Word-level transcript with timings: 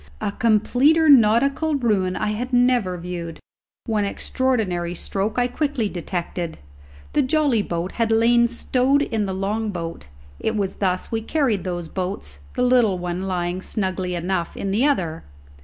A 0.19 0.31
completer 0.31 1.09
nautical 1.09 1.75
ruin 1.75 2.15
I 2.15 2.29
had 2.29 2.51
never 2.51 2.97
viewed. 2.97 3.39
One 3.85 4.03
extraordinary 4.03 4.95
stroke 4.95 5.37
I 5.37 5.47
quickly 5.47 5.89
detected. 5.89 6.57
The 7.13 7.21
jolly 7.21 7.61
boat 7.61 7.91
had 7.91 8.11
lain 8.11 8.47
stowed 8.47 9.03
in 9.03 9.27
the 9.27 9.35
long 9.35 9.69
boat; 9.69 10.07
it 10.39 10.55
was 10.55 10.77
thus 10.77 11.11
we 11.11 11.21
carried 11.21 11.63
those 11.65 11.87
boats, 11.87 12.39
the 12.55 12.63
little 12.63 12.97
one 12.97 13.27
lying 13.27 13.61
snugly 13.61 14.15
enough 14.15 14.57
in 14.57 14.71
the 14.71 14.87
other. 14.87 15.23